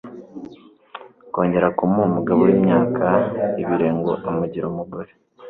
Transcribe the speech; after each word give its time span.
kongera 1.33 1.67
kumuha 1.77 2.07
umugabo 2.11 2.39
w'imyaka 2.47 3.05
ibiringo 3.61 4.11
amugire 4.29 4.65
umugore 4.67 5.11